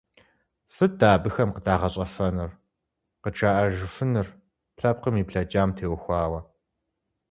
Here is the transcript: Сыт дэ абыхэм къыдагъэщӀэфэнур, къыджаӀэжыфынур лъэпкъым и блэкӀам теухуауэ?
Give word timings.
Сыт 0.73 0.91
дэ 0.99 1.07
абыхэм 1.15 1.49
къыдагъэщӀэфэнур, 1.55 2.51
къыджаӀэжыфынур 3.21 4.27
лъэпкъым 4.79 5.15
и 5.21 5.23
блэкӀам 5.27 5.69
теухуауэ? 5.77 6.39